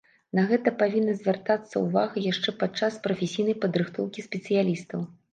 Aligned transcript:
На 0.37 0.43
гэта 0.51 0.71
павінна 0.81 1.13
звяртацца 1.17 1.81
ўвага 1.83 2.23
яшчэ 2.31 2.53
падчас 2.63 2.93
прафесійнай 3.03 3.55
падрыхтоўкі 3.65 4.25
спецыялістаў. 4.29 5.05